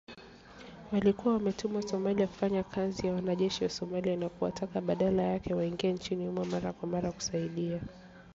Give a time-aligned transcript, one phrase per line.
[0.91, 6.25] Walikuwa wametumwa Somalia kufanya kazi na wanajeshi wa Somalia na kuwataka badala yake waingie nchini
[6.27, 7.81] humo mara kwa mara kusaidia